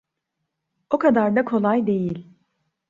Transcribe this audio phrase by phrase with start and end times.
[0.89, 2.27] O kadar da kolay değil.